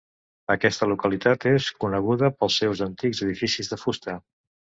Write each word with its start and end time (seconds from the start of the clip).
Aquesta 0.53 0.87
localitat 0.91 1.45
és 1.51 1.67
coneguda 1.83 2.31
pels 2.39 2.57
seus 2.63 2.81
antics 2.87 3.23
edificis 3.27 3.73
de 3.75 3.79
fusta. 3.85 4.19